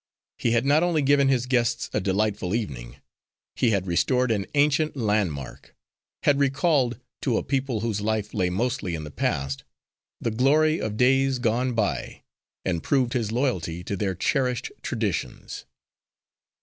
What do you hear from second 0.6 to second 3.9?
not only given his guests a delightful evening. He had